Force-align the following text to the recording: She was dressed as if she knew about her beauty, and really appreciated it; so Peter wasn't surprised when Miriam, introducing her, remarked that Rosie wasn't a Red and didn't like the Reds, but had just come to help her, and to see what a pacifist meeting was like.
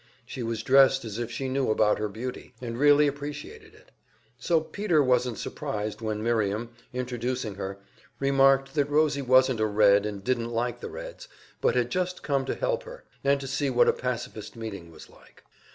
She 0.25 0.41
was 0.41 0.63
dressed 0.63 1.05
as 1.05 1.19
if 1.19 1.29
she 1.29 1.47
knew 1.47 1.69
about 1.69 1.99
her 1.99 2.07
beauty, 2.09 2.55
and 2.59 2.75
really 2.75 3.05
appreciated 3.05 3.75
it; 3.75 3.91
so 4.39 4.59
Peter 4.59 5.03
wasn't 5.03 5.37
surprised 5.37 6.01
when 6.01 6.23
Miriam, 6.23 6.71
introducing 6.91 7.53
her, 7.53 7.77
remarked 8.19 8.73
that 8.73 8.89
Rosie 8.89 9.21
wasn't 9.21 9.59
a 9.59 9.67
Red 9.67 10.07
and 10.07 10.23
didn't 10.23 10.49
like 10.49 10.79
the 10.79 10.89
Reds, 10.89 11.27
but 11.61 11.75
had 11.75 11.91
just 11.91 12.23
come 12.23 12.45
to 12.45 12.55
help 12.55 12.81
her, 12.81 13.03
and 13.23 13.39
to 13.41 13.45
see 13.47 13.69
what 13.69 13.87
a 13.87 13.93
pacifist 13.93 14.55
meeting 14.55 14.89
was 14.89 15.07
like. 15.07 15.43